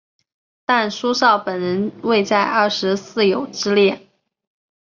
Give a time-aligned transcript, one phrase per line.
[0.65, 4.07] 但苏绍本人未在二十四友之列。